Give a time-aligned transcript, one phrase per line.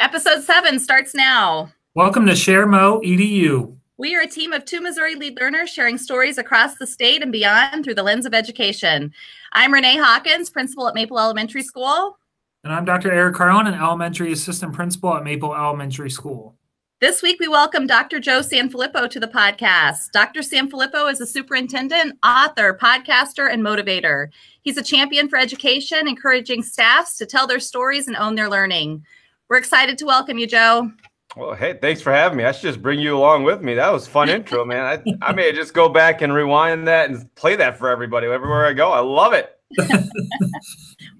[0.00, 1.70] Episode 7 starts now.
[1.94, 3.76] Welcome to ShareMo EDU.
[3.98, 7.30] We are a team of two Missouri lead learners sharing stories across the state and
[7.30, 9.12] beyond through the lens of education.
[9.52, 12.16] I'm Renee Hawkins, principal at Maple Elementary School.
[12.64, 13.12] And I'm Dr.
[13.12, 16.56] Eric Carlin, an elementary assistant principal at Maple Elementary School.
[17.02, 18.20] This week, we welcome Dr.
[18.20, 20.12] Joe Sanfelippo to the podcast.
[20.12, 20.40] Dr.
[20.40, 24.28] Sanfelippo is a superintendent, author, podcaster, and motivator.
[24.62, 29.04] He's a champion for education, encouraging staffs to tell their stories and own their learning.
[29.50, 30.92] We're excited to welcome you, Joe.
[31.36, 32.44] Well, hey, thanks for having me.
[32.44, 33.74] I should just bring you along with me.
[33.74, 35.02] That was fun intro, man.
[35.04, 38.64] I, I may just go back and rewind that and play that for everybody everywhere
[38.64, 38.92] I go.
[38.92, 39.50] I love it.
[39.76, 39.88] well,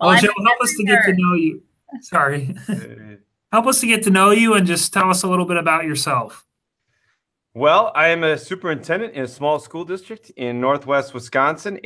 [0.00, 1.60] well Joe, help us to get to know you.
[2.02, 2.55] Sorry.
[3.52, 5.83] help us to get to know you and just tell us a little bit about
[5.83, 6.47] yourself.
[7.52, 11.80] Well, I am a superintendent in a small school district in Northwest Wisconsin,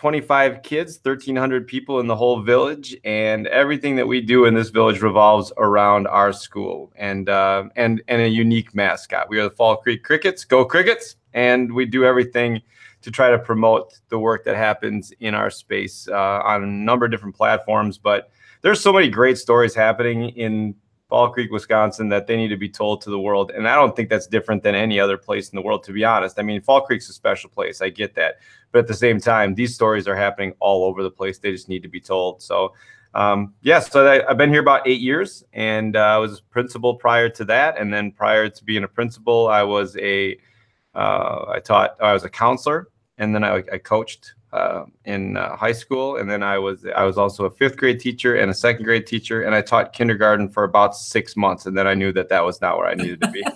[0.00, 4.70] 825 kids, 1,300 people in the whole village, and everything that we do in this
[4.70, 9.28] village revolves around our school and uh, and and a unique mascot.
[9.28, 10.42] We are the Fall Creek Crickets.
[10.42, 11.16] Go Crickets!
[11.34, 12.62] And we do everything
[13.02, 17.04] to try to promote the work that happens in our space uh, on a number
[17.04, 17.98] of different platforms.
[17.98, 18.30] But
[18.62, 20.74] there's so many great stories happening in
[21.10, 23.50] Fall Creek, Wisconsin, that they need to be told to the world.
[23.50, 26.04] And I don't think that's different than any other place in the world, to be
[26.04, 26.38] honest.
[26.38, 27.82] I mean, Fall Creek's a special place.
[27.82, 28.36] I get that.
[28.70, 31.38] But at the same time, these stories are happening all over the place.
[31.38, 32.40] They just need to be told.
[32.40, 32.74] So,
[33.12, 36.94] um, yeah, so I, have been here about eight years and uh, I was principal
[36.94, 37.76] prior to that.
[37.76, 40.38] And then prior to being a principal, I was a,
[40.94, 42.88] uh, I taught, I was a counselor
[43.18, 47.04] and then I, I coached uh, in uh, high school, and then I was I
[47.04, 50.48] was also a fifth grade teacher and a second grade teacher, and I taught kindergarten
[50.48, 53.20] for about six months, and then I knew that that was not where I needed
[53.22, 53.44] to be.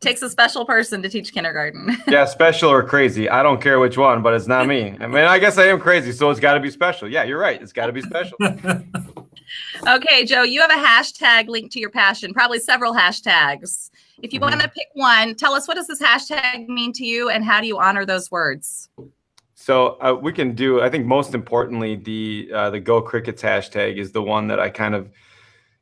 [0.00, 1.96] Takes a special person to teach kindergarten.
[2.06, 4.94] yeah, special or crazy, I don't care which one, but it's not me.
[5.00, 7.08] I mean, I guess I am crazy, so it's got to be special.
[7.08, 7.60] Yeah, you're right.
[7.60, 8.36] It's got to be special.
[9.88, 13.90] okay, Joe, you have a hashtag linked to your passion, probably several hashtags.
[14.22, 14.50] If you mm-hmm.
[14.50, 17.62] want to pick one, tell us what does this hashtag mean to you and how
[17.62, 18.90] do you honor those words?
[19.66, 20.80] So uh, we can do.
[20.80, 24.70] I think most importantly, the uh, the Go Crickets hashtag is the one that I
[24.70, 25.10] kind of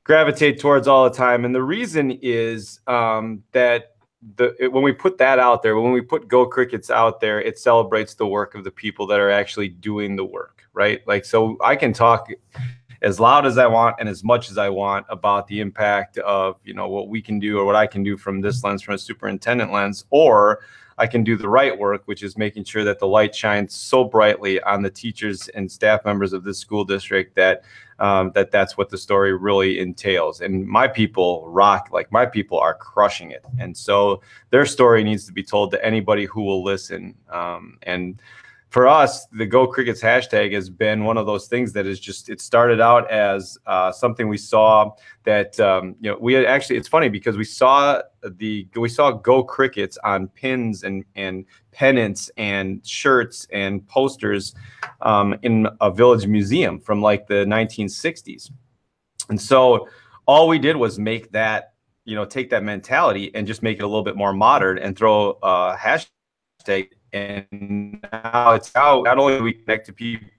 [0.05, 3.97] gravitate towards all the time, and the reason is um, that
[4.37, 7.43] the it, when we put that out there, when we put Go Crickets out there,
[7.43, 11.07] it celebrates the work of the people that are actually doing the work, right?
[11.07, 12.31] Like, so I can talk
[13.05, 16.57] as loud as I want and as much as I want about the impact of
[16.65, 18.95] you know what we can do or what I can do from this lens, from
[18.95, 20.61] a superintendent lens, or
[20.97, 24.05] I can do the right work, which is making sure that the light shines so
[24.05, 27.65] brightly on the teachers and staff members of this school district that
[27.99, 30.41] um, that that's what the story really entails.
[30.41, 35.27] And my people rock, like my people are crushing it, and so their story needs
[35.27, 37.15] to be told to anybody who will listen.
[37.29, 38.19] Um, and
[38.75, 42.29] for us, the Go Crickets hashtag has been one of those things that is just,
[42.29, 44.91] it started out as uh, something we saw
[45.23, 49.45] that, um, you know, we actually, it's funny because we saw the, we saw Go
[49.45, 54.57] Crickets on pins and, and pennants and shirts and posters
[55.03, 58.51] um, in a village museum from like the 1960s.
[59.29, 59.87] And so
[60.27, 61.75] all we did was make that,
[62.07, 64.99] you know, take that mentality and just make it a little bit more modern and
[64.99, 70.31] throw a hashtag and now it's how not only we connect to people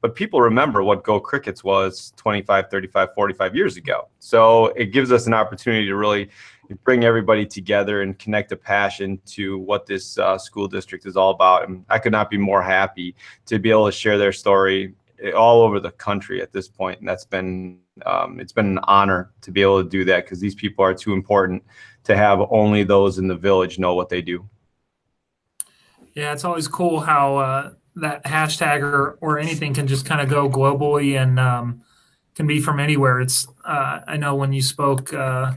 [0.00, 4.08] but people remember what go crickets was 25 35 45 years ago.
[4.18, 6.28] So it gives us an opportunity to really
[6.84, 11.30] bring everybody together and connect a passion to what this uh, school district is all
[11.30, 11.68] about.
[11.68, 13.14] And i could not be more happy
[13.46, 16.98] to be able to share their story eh, all over the country at this point.
[17.00, 20.40] And that's been um, it's been an honor to be able to do that because
[20.40, 21.62] these people are too important
[22.04, 24.48] to have only those in the village know what they do
[26.14, 30.28] yeah, it's always cool how uh, that hashtag or, or anything can just kind of
[30.28, 31.82] go globally and um,
[32.34, 33.20] can be from anywhere.
[33.20, 35.52] It's uh, I know when you spoke uh,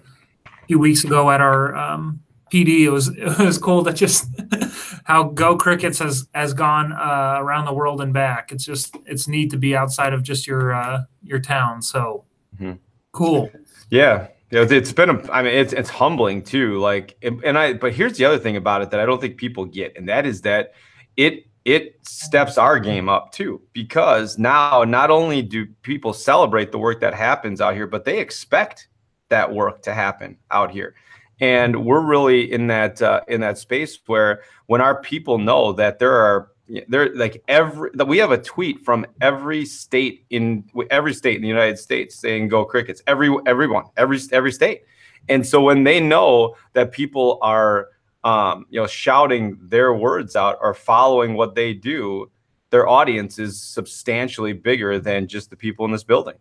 [0.46, 4.28] a few weeks ago at our um, PD, it was it was cool that just
[5.06, 8.52] how Go Crickets has has gone uh, around the world and back.
[8.52, 11.82] It's just it's neat to be outside of just your uh, your town.
[11.82, 12.26] So
[12.56, 12.74] mm-hmm.
[13.12, 13.52] cool.
[13.90, 16.78] Yeah, yeah, it's been a, I mean, it's it's humbling too.
[16.80, 19.64] Like, and I, but here's the other thing about it that I don't think people
[19.64, 20.74] get, and that is that
[21.16, 26.78] it it steps our game up too because now not only do people celebrate the
[26.78, 28.90] work that happens out here, but they expect
[29.30, 30.96] that work to happen out here,
[31.40, 35.98] and we're really in that uh, in that space where when our people know that
[35.98, 36.51] there are
[36.88, 41.48] they're like every we have a tweet from every state in every state in the
[41.48, 44.84] United States saying go crickets every everyone every every state
[45.30, 47.90] and so when they know that people are
[48.24, 52.30] um, you know shouting their words out or following what they do
[52.70, 56.36] their audience is substantially bigger than just the people in this building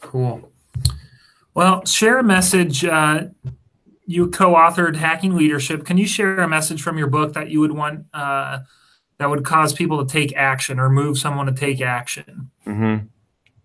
[0.00, 0.50] Cool.
[1.54, 2.84] Well, share a message.
[2.84, 3.24] Uh,
[4.06, 5.84] you co-authored Hacking Leadership.
[5.84, 8.60] Can you share a message from your book that you would want uh,
[9.18, 12.50] that would cause people to take action or move someone to take action?
[12.66, 13.06] Mm-hmm.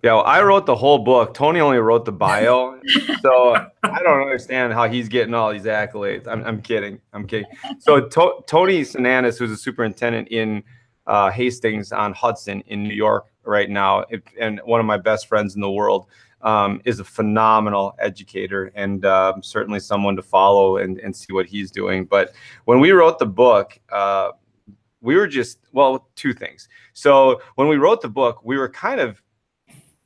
[0.04, 1.34] Yeah, well, I wrote the whole book.
[1.34, 2.80] Tony only wrote the bio,
[3.22, 6.28] so I don't understand how he's getting all these accolades.
[6.28, 7.02] I'm, I'm kidding.
[7.14, 7.48] I'm kidding.
[7.80, 10.64] So to- Tony Sinanis, who's a superintendent in
[11.08, 14.06] uh, Hastings on Hudson in New York right now,
[14.40, 16.06] and one of my best friends in the world,
[16.42, 21.46] um, is a phenomenal educator and um, certainly someone to follow and, and see what
[21.46, 22.06] he's doing.
[22.06, 22.34] But
[22.66, 24.32] when we wrote the book, uh,
[25.02, 26.70] we were just well, two things.
[26.94, 29.22] So when we wrote the book, we were kind of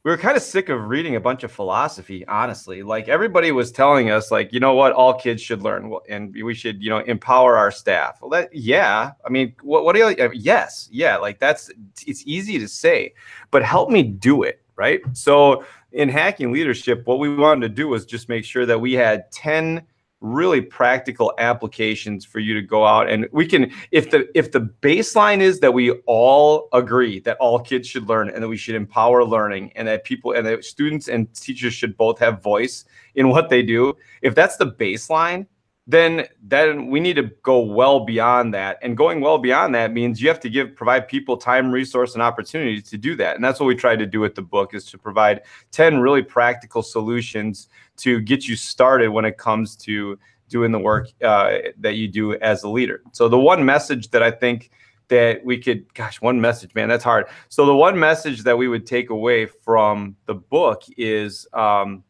[0.03, 2.81] we were kind of sick of reading a bunch of philosophy honestly.
[2.83, 4.93] Like everybody was telling us like you know what?
[4.93, 8.19] All kids should learn and we should you know empower our staff.
[8.21, 9.11] Well that yeah.
[9.25, 11.69] I mean what, what do you uh, yes yeah like that's
[12.05, 13.13] it's easy to say
[13.51, 14.99] but help me do it right?
[15.13, 18.93] So in hacking leadership what we wanted to do was just make sure that we
[18.93, 19.85] had 10
[20.21, 24.61] really practical applications for you to go out and we can if the if the
[24.81, 28.75] baseline is that we all agree that all kids should learn and that we should
[28.75, 32.85] empower learning and that people and that students and teachers should both have voice
[33.15, 35.45] in what they do if that's the baseline
[35.91, 40.21] then then we need to go well beyond that and going well beyond that means
[40.21, 43.59] you have to give provide people time resource and opportunity to do that and that's
[43.59, 45.41] what we tried to do with the book is to provide
[45.71, 47.67] 10 really practical solutions
[47.97, 50.17] to get you started when it comes to
[50.51, 53.01] doing the work uh, that you do as a leader.
[53.13, 54.69] So the one message that I think
[55.07, 57.25] that we could, gosh, one message, man, that's hard.
[57.49, 62.03] So the one message that we would take away from the book is um,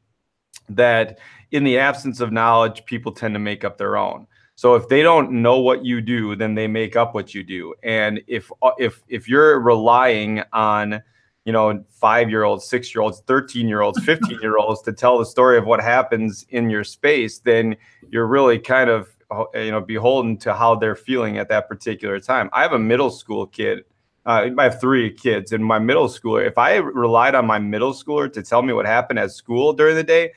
[0.75, 1.19] that
[1.51, 4.27] in the absence of knowledge, people tend to make up their own.
[4.55, 7.73] So if they don't know what you do, then they make up what you do.
[7.83, 11.01] And if if if you're relying on
[11.45, 14.93] you know, five year olds, six year olds, 13 year olds, 15 year olds to
[14.93, 17.75] tell the story of what happens in your space, then
[18.09, 19.09] you're really kind of,
[19.53, 22.49] you know, beholden to how they're feeling at that particular time.
[22.53, 23.85] I have a middle school kid.
[24.23, 26.45] Uh, I have three kids, and my middle schooler.
[26.45, 29.95] If I relied on my middle schooler to tell me what happened at school during
[29.95, 30.33] the day,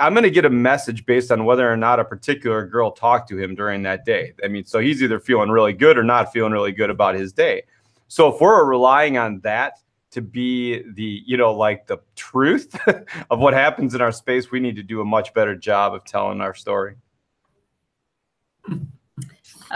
[0.00, 3.28] I'm going to get a message based on whether or not a particular girl talked
[3.28, 4.32] to him during that day.
[4.42, 7.32] I mean, so he's either feeling really good or not feeling really good about his
[7.32, 7.62] day.
[8.08, 9.74] So if we're relying on that
[10.10, 12.76] to be the you know like the truth
[13.30, 16.04] of what happens in our space we need to do a much better job of
[16.04, 16.96] telling our story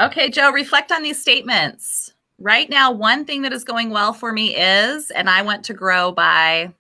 [0.01, 4.33] okay joe reflect on these statements right now one thing that is going well for
[4.33, 6.73] me is and i want to grow by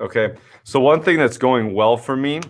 [0.00, 2.40] okay so one thing that's going well for me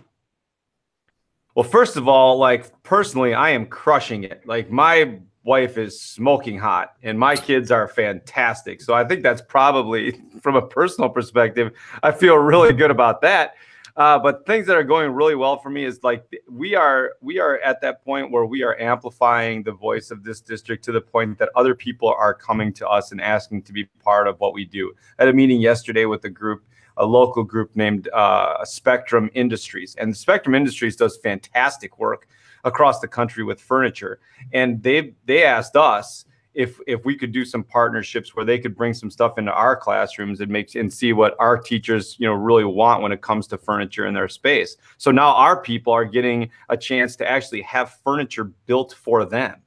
[1.55, 6.59] well first of all like personally i am crushing it like my wife is smoking
[6.59, 8.81] hot and my kids are fantastic.
[8.81, 13.55] So I think that's probably from a personal perspective, I feel really good about that.
[13.97, 17.39] Uh, but things that are going really well for me is like we are we
[17.39, 21.01] are at that point where we are amplifying the voice of this district to the
[21.01, 24.53] point that other people are coming to us and asking to be part of what
[24.53, 24.93] we do.
[25.21, 26.65] At a meeting yesterday with a group
[26.97, 29.97] a local group named uh, Spectrum Industries.
[29.99, 32.29] And Spectrum Industries does fantastic work
[32.65, 34.21] across the country with furniture.
[34.53, 36.25] And they they asked us
[36.55, 39.77] if if we could do some partnerships where they could bring some stuff into our
[39.77, 43.47] classrooms and make and see what our teachers you know really want when it comes
[43.49, 44.77] to furniture in their space.
[44.97, 49.64] So now our people are getting a chance to actually have furniture built for them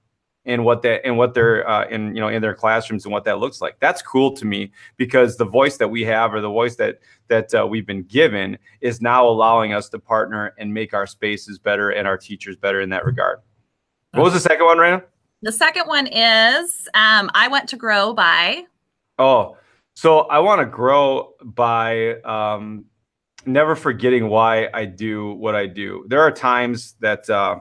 [0.47, 3.25] and what that and what they're uh, in you know in their classrooms and what
[3.25, 3.77] that looks like.
[3.79, 7.53] That's cool to me because the voice that we have or the voice that that
[7.53, 11.91] uh, we've been given is now allowing us to partner and make our spaces better
[11.91, 13.39] and our teachers better in that regard.
[14.11, 15.03] What was the second one, Rana?
[15.43, 18.63] The second one is um, I want to grow by.
[19.19, 19.57] Oh,
[19.95, 22.85] so I want to grow by um,
[23.45, 26.05] never forgetting why I do what I do.
[26.07, 27.29] There are times that.
[27.29, 27.59] Uh,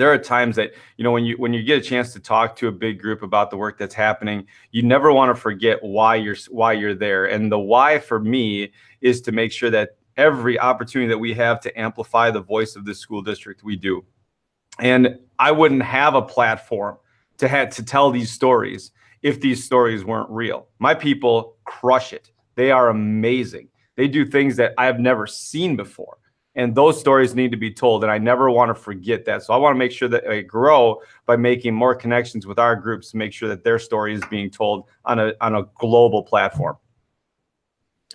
[0.00, 2.56] there are times that you know when you when you get a chance to talk
[2.56, 6.14] to a big group about the work that's happening you never want to forget why
[6.14, 7.26] you're why you're there.
[7.26, 11.60] And the why for me is to make sure that every opportunity that we have
[11.60, 14.04] to amplify the voice of the school district we do.
[14.78, 16.96] And i wouldn't have a platform
[17.36, 18.92] to have to tell these stories
[19.22, 20.68] if these stories weren't real.
[20.78, 22.30] My people crush it.
[22.54, 23.68] They are amazing.
[23.96, 26.16] They do things that i've never seen before
[26.56, 29.42] and those stories need to be told and i never want to forget that.
[29.42, 32.76] So i want to make sure that i grow by making more connections with our
[32.76, 36.22] groups to make sure that their story is being told on a on a global
[36.22, 36.76] platform.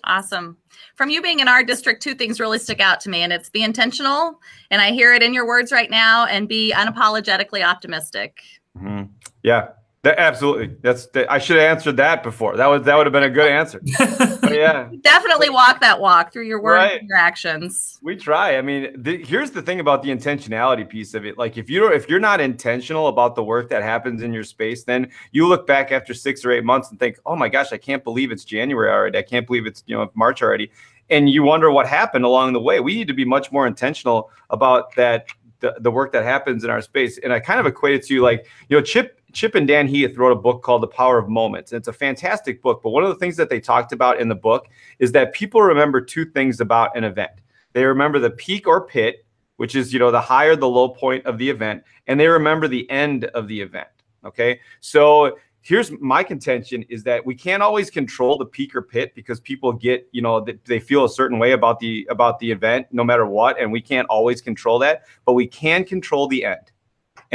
[0.07, 0.57] Awesome.
[0.95, 3.49] From you being in our district two things really stick out to me and it's
[3.49, 4.39] be intentional
[4.69, 8.41] and i hear it in your words right now and be unapologetically optimistic.
[8.77, 9.03] Mm-hmm.
[9.43, 9.69] yeah
[10.05, 10.75] That, absolutely.
[10.81, 12.55] That's the, I should have answered that before.
[12.57, 13.81] That was that would have been a good answer.
[14.45, 16.99] But yeah, Definitely walk that walk through your words Right.
[16.99, 17.97] and your actions.
[18.03, 18.55] we try.
[18.57, 21.39] I mean, the, here's the thing about the intentionality piece of it.
[21.39, 24.43] Like if you don't, if you're not intentional about the work that happens in your
[24.43, 27.73] space, then you look back after six or eight months and think, "Oh my gosh,
[27.73, 29.17] I can't believe it's January already.
[29.17, 30.69] I can't believe it's you know March already."
[31.09, 32.79] And you wonder what happened along the way.
[32.79, 35.29] We need to be much more intentional about that
[35.61, 37.17] the, the work that happens in our space.
[37.17, 39.87] And I kind of equate it to you, like, you know, Chip Chip and Dan
[39.87, 41.73] Heath wrote a book called The Power of Moments.
[41.73, 42.81] And it's a fantastic book.
[42.81, 45.61] But one of the things that they talked about in the book is that people
[45.61, 47.33] remember two things about an event.
[47.73, 49.25] They remember the peak or pit,
[49.57, 52.27] which is, you know, the high or the low point of the event, and they
[52.27, 53.89] remember the end of the event.
[54.23, 54.61] Okay.
[54.79, 59.41] So here's my contention is that we can't always control the peak or pit because
[59.41, 63.03] people get, you know, they feel a certain way about the about the event no
[63.03, 63.59] matter what.
[63.59, 66.71] And we can't always control that, but we can control the end.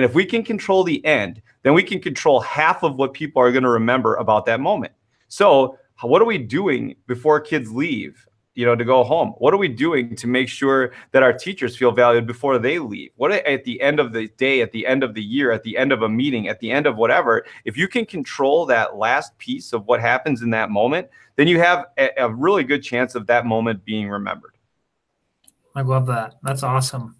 [0.00, 3.42] And if we can control the end, then we can control half of what people
[3.42, 4.94] are going to remember about that moment.
[5.28, 9.34] So, what are we doing before kids leave, you know, to go home?
[9.36, 13.10] What are we doing to make sure that our teachers feel valued before they leave?
[13.16, 15.76] What at the end of the day, at the end of the year, at the
[15.76, 19.36] end of a meeting, at the end of whatever, if you can control that last
[19.36, 23.14] piece of what happens in that moment, then you have a, a really good chance
[23.14, 24.56] of that moment being remembered.
[25.74, 26.36] I love that.
[26.42, 27.16] That's awesome.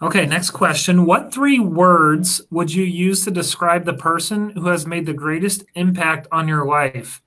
[0.00, 1.06] Okay, next question.
[1.06, 5.64] What three words would you use to describe the person who has made the greatest
[5.74, 7.20] impact on your life?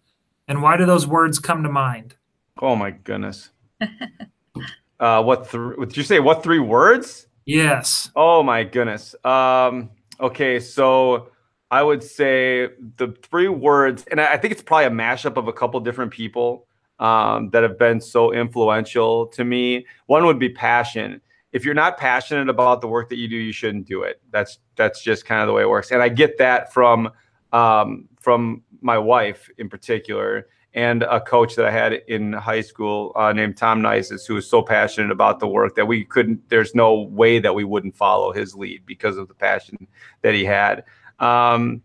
[0.48, 2.16] And why do those words come to mind?
[2.62, 3.50] Oh my goodness.
[5.00, 5.76] uh, what three?
[5.86, 7.28] Did you say what three words?
[7.46, 8.10] Yes.
[8.16, 9.16] Oh my goodness.
[9.26, 9.90] Um,
[10.22, 11.32] okay, so
[11.72, 15.50] I would say the three words, and I I think it's probably a mashup of
[15.50, 16.68] a couple different people
[17.00, 19.86] um, that have been so influential to me.
[20.06, 21.20] One would be passion.
[21.52, 24.22] If you're not passionate about the work that you do, you shouldn't do it.
[24.32, 25.92] That's that's just kind of the way it works.
[25.92, 27.12] And I get that from
[27.52, 33.12] um, from my wife in particular, and a coach that I had in high school
[33.16, 36.48] uh, named Tom Nices, who was so passionate about the work that we couldn't.
[36.50, 39.88] There's no way that we wouldn't follow his lead because of the passion
[40.22, 40.86] that he had.
[41.20, 41.82] Um,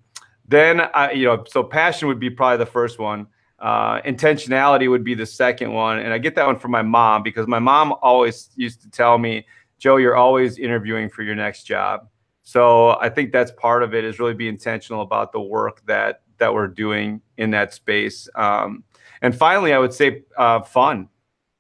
[0.49, 3.27] then I, you know, so passion would be probably the first one.
[3.59, 7.23] Uh, intentionality would be the second one, and I get that one from my mom
[7.23, 9.47] because my mom always used to tell me,
[9.79, 12.09] "Joe, you're always interviewing for your next job."
[12.43, 16.23] So I think that's part of it is really be intentional about the work that
[16.39, 18.29] that we're doing in that space.
[18.35, 18.85] Um,
[19.23, 21.09] and finally, I would say uh, fun.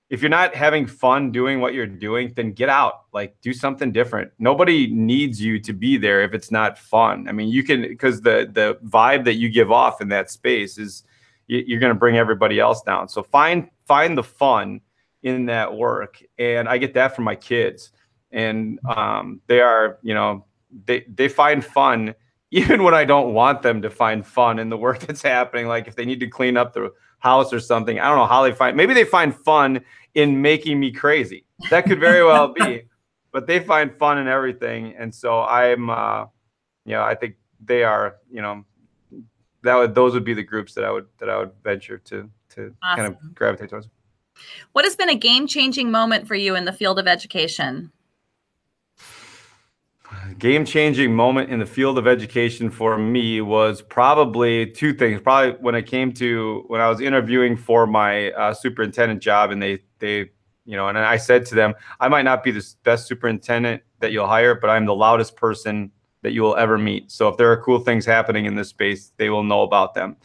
[0.08, 3.06] If you're not having fun doing what you're doing, then get out.
[3.12, 4.30] Like do something different.
[4.38, 7.26] Nobody needs you to be there if it's not fun.
[7.28, 10.78] I mean, you can because the the vibe that you give off in that space
[10.78, 11.02] is
[11.46, 13.08] you're going to bring everybody else down.
[13.08, 14.80] So find find the fun
[15.22, 17.92] in that work, and I get that from my kids,
[18.30, 20.44] and um, they are you know
[20.86, 22.14] they they find fun
[22.52, 25.66] even when I don't want them to find fun in the work that's happening.
[25.66, 28.44] Like if they need to clean up the house or something, I don't know how
[28.44, 28.76] they find.
[28.76, 29.80] Maybe they find fun
[30.14, 31.44] in making me crazy.
[31.70, 32.82] That could very well be,
[33.32, 36.26] but they find fun in everything, and so I'm, uh,
[36.84, 37.34] you know, I think
[37.64, 38.64] they are, you know,
[39.66, 42.30] that would those would be the groups that I would that I would venture to
[42.50, 43.88] to kind of gravitate towards.
[44.73, 47.92] What has been a game changing moment for you in the field of education?
[50.38, 55.20] game changing moment in the field of education for me was probably two things.
[55.20, 59.62] Probably when I came to when I was interviewing for my uh, superintendent job, and
[59.62, 60.30] they they
[60.64, 64.11] you know, and I said to them, I might not be the best superintendent that
[64.11, 65.92] you'll hire, but I'm the loudest person
[66.26, 67.11] that you will ever meet.
[67.11, 70.16] So if there are cool things happening in this space, they will know about them.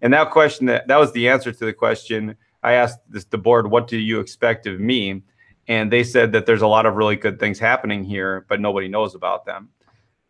[0.00, 3.38] And that question that that was the answer to the question I asked this, the
[3.38, 5.22] board, what do you expect of me?
[5.68, 8.88] and they said that there's a lot of really good things happening here, but nobody
[8.88, 9.68] knows about them.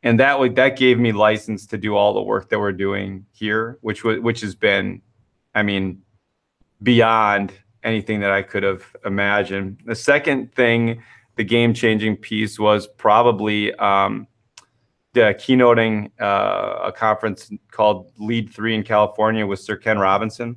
[0.03, 3.25] And that would that gave me license to do all the work that we're doing
[3.33, 5.01] here, which was which has been,
[5.55, 6.03] I mean,
[6.83, 9.79] beyond anything that I could have imagined.
[9.87, 11.03] The second thing,
[11.37, 14.27] the game changing piece was probably um,
[15.19, 20.57] the keynoting uh, a conference called Lead Three in California with Sir Ken Robinson,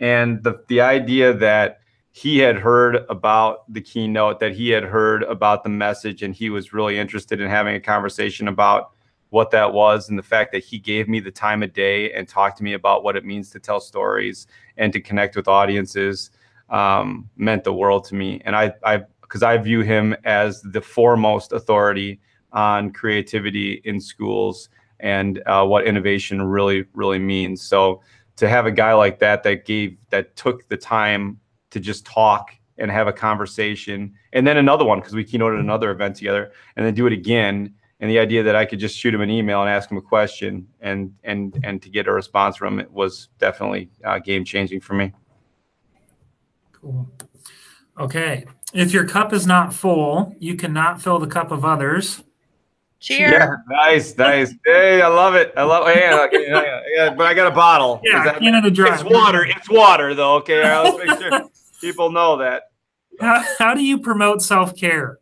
[0.00, 1.80] and the the idea that
[2.10, 6.50] he had heard about the keynote, that he had heard about the message, and he
[6.50, 8.90] was really interested in having a conversation about
[9.30, 12.26] what that was and the fact that he gave me the time of day and
[12.26, 14.46] talked to me about what it means to tell stories
[14.78, 16.30] and to connect with audiences
[16.70, 18.40] um, meant the world to me.
[18.44, 22.20] And I, I, because I view him as the foremost authority
[22.52, 24.68] on creativity in schools
[25.00, 27.62] and uh, what innovation really, really means.
[27.62, 28.02] So
[28.36, 31.38] to have a guy like that that gave that took the time
[31.70, 35.90] to just talk and have a conversation and then another one because we keynoted another
[35.90, 39.12] event together and then do it again and the idea that I could just shoot
[39.12, 42.56] him an email and ask him a question and and and to get a response
[42.56, 45.12] from it was definitely uh, game changing for me.
[46.72, 47.10] Cool.
[47.98, 48.44] Okay.
[48.72, 52.22] If your cup is not full, you cannot fill the cup of others.
[53.00, 53.32] Cheers.
[53.32, 54.52] Yeah, nice, nice.
[54.66, 55.52] Hey, I love it.
[55.56, 55.86] I love.
[55.88, 58.00] Yeah, yeah, yeah, but I got a bottle.
[58.02, 58.92] Yeah, Is that- Canada Dry.
[58.94, 59.44] it's water.
[59.44, 60.34] It's water, though.
[60.36, 61.48] Okay, All right, let's make sure
[61.80, 62.64] people know that.
[63.20, 65.18] How, how do you promote self care?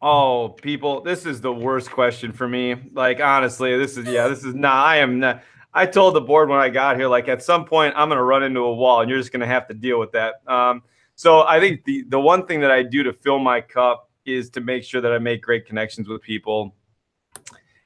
[0.00, 2.76] Oh, people, this is the worst question for me.
[2.92, 4.74] Like, honestly, this is yeah, this is not.
[4.86, 5.42] I am not.
[5.72, 8.42] I told the board when I got here, like at some point I'm gonna run
[8.42, 10.36] into a wall, and you're just gonna have to deal with that.
[10.46, 10.82] Um,
[11.16, 14.50] so I think the the one thing that I do to fill my cup is
[14.50, 16.74] to make sure that I make great connections with people,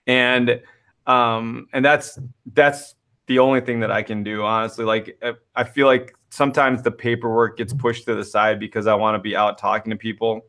[0.07, 0.61] and
[1.07, 2.19] um, and that's
[2.53, 2.95] that's
[3.27, 4.85] the only thing that I can do, honestly.
[4.85, 8.95] Like, I- I feel like sometimes the paperwork gets pushed to the side because I
[8.95, 10.45] want to be out talking to people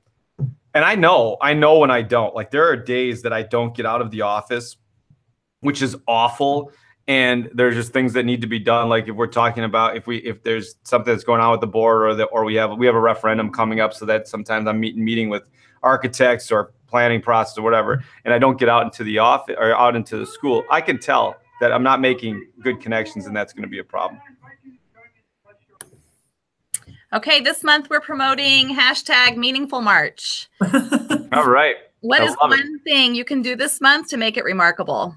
[0.74, 2.34] and I know, I know when I don't.
[2.34, 4.78] Like there are days that I don't get out of the office,
[5.60, 6.72] which is awful.
[7.08, 8.88] And there's just things that need to be done.
[8.88, 11.68] Like if we're talking about if we if there's something that's going on with the
[11.68, 14.68] board or that or we have we have a referendum coming up, so that sometimes
[14.68, 15.44] I'm meeting meeting with
[15.84, 19.76] architects or planning process or whatever, and I don't get out into the office or
[19.76, 20.64] out into the school.
[20.70, 23.84] I can tell that I'm not making good connections, and that's going to be a
[23.84, 24.20] problem.
[27.14, 30.50] Okay, this month we're promoting hashtag Meaningful March.
[31.34, 31.76] All right.
[32.00, 32.56] What I is love it.
[32.56, 35.16] one thing you can do this month to make it remarkable?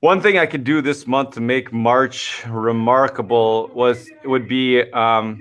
[0.00, 5.38] One thing I could do this month to make March remarkable was would be um,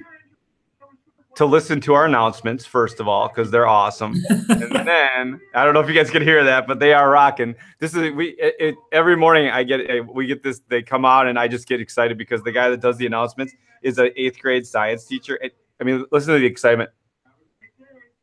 [1.35, 5.73] to listen to our announcements first of all because they're awesome, and then I don't
[5.73, 7.55] know if you guys can hear that, but they are rocking.
[7.79, 11.05] This is we it, it, every morning I get eh, we get this they come
[11.05, 14.11] out and I just get excited because the guy that does the announcements is an
[14.15, 15.35] eighth grade science teacher.
[15.35, 16.89] And, I mean, listen to the excitement.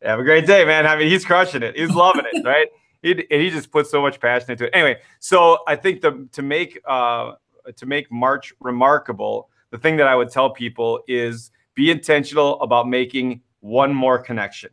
[0.03, 0.87] Have a great day, man.
[0.87, 1.77] I mean, he's crushing it.
[1.77, 2.67] He's loving it, right?
[3.03, 4.71] He, and he just puts so much passion into it.
[4.73, 7.33] Anyway, so I think the to make uh,
[7.77, 12.89] to make March remarkable, the thing that I would tell people is be intentional about
[12.89, 14.71] making one more connection.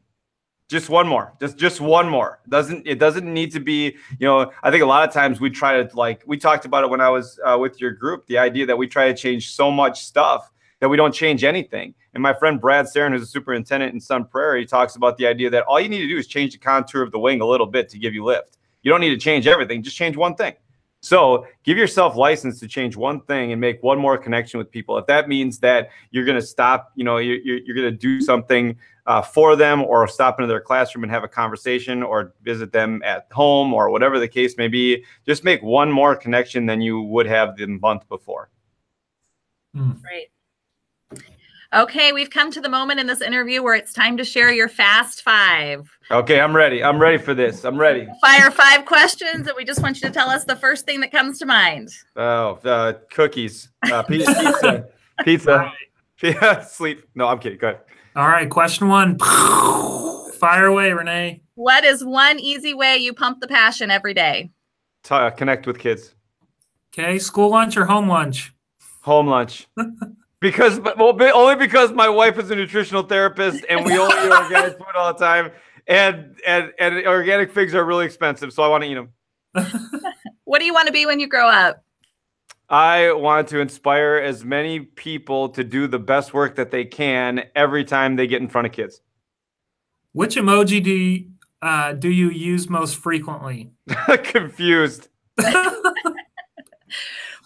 [0.70, 1.34] Just one more.
[1.40, 2.42] Just just one more.
[2.48, 5.50] Doesn't it doesn't need to be, you know, I think a lot of times we
[5.50, 8.38] try to like we talked about it when I was uh, with your group, the
[8.38, 11.96] idea that we try to change so much stuff that we don't change anything.
[12.14, 15.50] And my friend Brad Saron, who's a superintendent in Sun Prairie, talks about the idea
[15.50, 17.68] that all you need to do is change the contour of the wing a little
[17.68, 18.58] bit to give you lift.
[18.84, 20.54] You don't need to change everything, just change one thing.
[21.02, 24.98] So give yourself license to change one thing and make one more connection with people.
[24.98, 27.98] If that means that you're going to stop, you know, you're, you're, you're going to
[27.98, 32.34] do something uh, for them or stop into their classroom and have a conversation or
[32.44, 36.66] visit them at home or whatever the case may be, just make one more connection
[36.66, 38.50] than you would have the month before.
[40.02, 40.30] Great.
[41.72, 44.68] Okay, we've come to the moment in this interview where it's time to share your
[44.68, 45.88] fast five.
[46.10, 46.84] Okay, I'm ready.
[46.84, 47.64] I'm ready for this.
[47.64, 48.08] I'm ready.
[48.22, 51.12] Fire five questions, and we just want you to tell us the first thing that
[51.12, 51.90] comes to mind.
[52.16, 54.88] Oh, uh, cookies, uh, pizza,
[55.24, 55.72] pizza,
[56.18, 57.04] pizza, sleep.
[57.14, 57.60] No, I'm kidding.
[57.60, 57.82] Go ahead.
[58.16, 59.20] All right, question one.
[60.40, 61.44] Fire away, Renee.
[61.54, 64.50] What is one easy way you pump the passion every day?
[65.04, 66.16] T- uh, connect with kids.
[66.92, 68.56] Okay, school lunch or home lunch?
[69.02, 69.68] Home lunch.
[70.42, 74.32] Because, well, be- only because my wife is a nutritional therapist and we only eat
[74.32, 75.52] organic food all the time,
[75.88, 79.10] and and and organic figs are really expensive, so I want to eat them.
[80.50, 81.84] What do you want to be when you grow up?
[82.70, 87.44] I want to inspire as many people to do the best work that they can
[87.56, 89.00] every time they get in front of kids.
[90.14, 91.30] Which emoji do you,
[91.62, 93.70] uh, do you use most frequently?
[94.24, 95.10] Confused.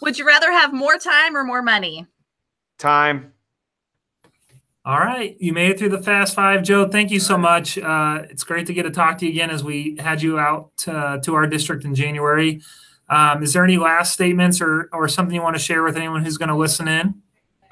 [0.01, 2.07] Would you rather have more time or more money?
[2.83, 3.31] Time.
[4.83, 6.85] All right, you made it through the fast five, Joe.
[6.85, 7.77] Thank you so much.
[7.77, 10.83] Uh, it's great to get to talk to you again as we had you out
[10.85, 12.61] uh, to our district in January.
[13.07, 16.25] Um, is there any last statements or or something you want to share with anyone
[16.25, 17.22] who's going to listen in?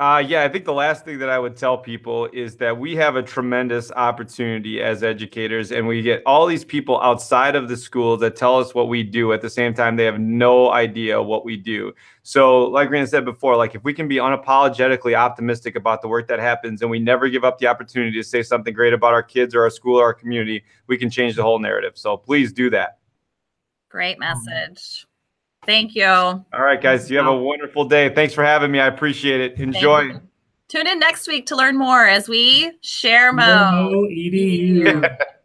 [0.01, 2.95] Uh, yeah, I think the last thing that I would tell people is that we
[2.95, 7.77] have a tremendous opportunity as educators, and we get all these people outside of the
[7.77, 9.31] schools that tell us what we do.
[9.31, 11.93] At the same time, they have no idea what we do.
[12.23, 16.27] So, like Rena said before, like if we can be unapologetically optimistic about the work
[16.29, 19.21] that happens, and we never give up the opportunity to say something great about our
[19.21, 21.91] kids or our school or our community, we can change the whole narrative.
[21.93, 22.97] So, please do that.
[23.89, 25.05] Great message.
[25.65, 26.05] Thank you.
[26.05, 28.09] All right, guys, you have a wonderful day.
[28.13, 28.79] Thanks for having me.
[28.79, 29.59] I appreciate it.
[29.59, 30.11] Enjoy.
[30.67, 33.89] Tune in next week to learn more as we share mo.
[33.89, 35.17] No, EDU.